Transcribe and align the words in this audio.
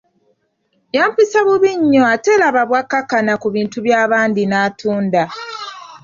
Yampisa 0.95 1.39
bubi 1.47 1.71
nnyo 1.79 2.03
ate 2.13 2.31
laba 2.41 2.61
bw'akkakkana 2.69 3.33
ku 3.41 3.47
bintu 3.55 3.77
byabandi 3.85 4.43
n'atunda. 4.47 5.23